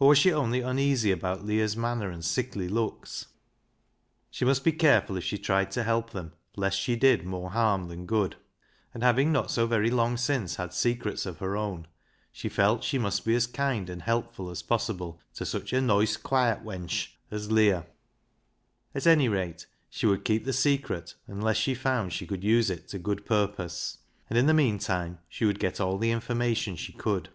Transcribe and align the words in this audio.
Or 0.00 0.08
was 0.08 0.18
she 0.18 0.32
only 0.32 0.60
uneasy 0.60 1.12
about 1.12 1.44
Leah's 1.44 1.76
manner 1.76 2.10
and 2.10 2.24
sickly 2.24 2.68
looks? 2.68 3.26
She 4.28 4.44
must 4.44 4.64
be 4.64 4.72
careful 4.72 5.16
if 5.16 5.22
she 5.22 5.38
tried 5.38 5.70
to 5.70 5.84
help 5.84 6.10
them 6.10 6.32
lest 6.56 6.76
she 6.76 6.96
did 6.96 7.24
more 7.24 7.50
harm 7.52 7.86
than 7.86 8.04
good; 8.04 8.34
and 8.92 9.04
having 9.04 9.30
not 9.30 9.52
so 9.52 9.68
very 9.68 9.88
long 9.88 10.16
since 10.16 10.56
had 10.56 10.74
secrets 10.74 11.26
of 11.26 11.38
her 11.38 11.54
owm, 11.56 11.84
she 12.32 12.48
felt 12.48 12.82
she 12.82 12.98
must 12.98 13.24
be 13.24 13.36
as 13.36 13.46
kind 13.46 13.88
and 13.88 14.02
helpful 14.02 14.50
as 14.50 14.62
possible 14.62 15.20
to 15.34 15.46
such 15.46 15.72
a" 15.72 15.80
noice 15.80 16.16
quiet 16.16 16.64
wench" 16.64 17.10
as 17.30 17.52
Leah. 17.52 17.86
At 18.96 19.06
any 19.06 19.28
LEAH'S 19.28 19.36
LOVER 19.36 19.36
75 19.36 19.36
rate 19.36 19.66
she 19.90 20.06
would 20.06 20.24
keep 20.24 20.44
the 20.44 20.52
secret, 20.52 21.14
unless 21.28 21.56
she 21.56 21.76
found 21.76 22.12
she 22.12 22.26
could 22.26 22.42
use 22.42 22.68
it 22.68 22.88
to 22.88 22.98
good 22.98 23.24
purpose, 23.24 23.98
and 24.28 24.36
in 24.36 24.46
the 24.46 24.52
meantime 24.54 25.20
she 25.28 25.44
would 25.44 25.60
get 25.60 25.80
all 25.80 25.98
the 25.98 26.10
information 26.10 26.74
she 26.74 26.92
could. 26.92 27.28